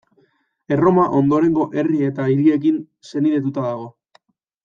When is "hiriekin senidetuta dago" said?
2.31-3.87